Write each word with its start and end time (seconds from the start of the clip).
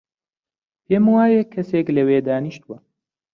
پێم 0.85 1.05
وایە 1.15 1.43
کەسێک 1.53 1.87
لەوێ 1.97 2.17
دانیشتووە. 2.27 2.77